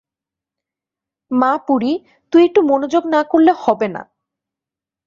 মা 1.31 1.51
পুরি, 1.67 1.93
তুই 2.33 2.41
একটু 2.45 2.59
মনোযোগ 2.61 3.03
না 3.05 3.21
করলে 3.23 3.51
হবে 3.57 3.87
না। 3.87 4.01